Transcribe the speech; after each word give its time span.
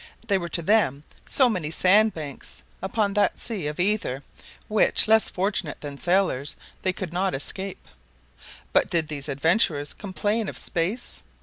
They 0.27 0.39
were 0.39 0.49
to 0.49 0.63
them 0.63 1.03
so 1.27 1.47
many 1.47 1.69
sandbanks 1.69 2.63
upon 2.81 3.13
that 3.13 3.37
sea 3.37 3.67
of 3.67 3.79
ether 3.79 4.23
which, 4.67 5.07
less 5.07 5.29
fortunate 5.29 5.79
than 5.81 5.99
sailors, 5.99 6.55
they 6.81 6.91
could 6.91 7.13
not 7.13 7.35
escape. 7.35 7.87
But 8.73 8.89
did 8.89 9.09
these 9.09 9.29
adventurers 9.29 9.93
complain 9.93 10.49
of 10.49 10.57
space? 10.57 11.21